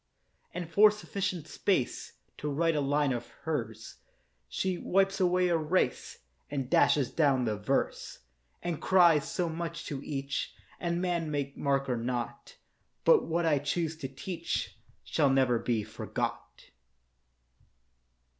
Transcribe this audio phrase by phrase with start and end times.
[0.51, 3.97] And for sufficient space To write a line of hers,
[4.49, 6.17] She wipes away a race
[6.49, 8.17] And dashes down the verse,
[8.63, 12.55] And cries, 'So much to each, And man may mark or not;
[13.05, 16.71] But what I choose to teach Shall never be forgot.